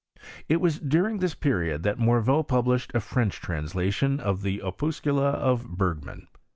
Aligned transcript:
It 0.49 0.59
was 0.59 0.79
during 0.79 1.19
this 1.19 1.35
period 1.35 1.83
that 1.83 1.99
Morveau 1.99 2.41
published 2.41 2.89
a 2.95 2.99
French 2.99 3.39
translation 3.39 4.19
of 4.19 4.41
the 4.41 4.59
Opuscula 4.65 5.33
of 5.35 5.77
Bergman. 5.77 6.25